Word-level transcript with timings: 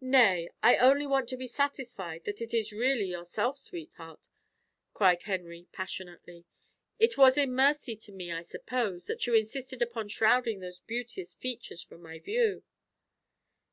"Nay, 0.00 0.50
I 0.62 0.76
only 0.76 1.04
want 1.04 1.28
to 1.30 1.36
be 1.36 1.48
satisfied 1.48 2.22
that 2.26 2.40
it 2.40 2.54
is 2.54 2.70
really 2.72 3.06
yourself, 3.06 3.58
sweetheart," 3.58 4.28
cried 4.92 5.24
Henry 5.24 5.66
passionately. 5.72 6.44
"It 7.00 7.18
was 7.18 7.36
in 7.36 7.52
mercy 7.56 7.96
to 7.96 8.12
me, 8.12 8.30
I 8.30 8.42
suppose, 8.42 9.08
that 9.08 9.26
you 9.26 9.34
insisted 9.34 9.82
upon 9.82 10.10
shrouding 10.10 10.60
those 10.60 10.78
beauteous 10.86 11.34
features 11.34 11.82
from 11.82 12.02
my 12.02 12.20
view. 12.20 12.62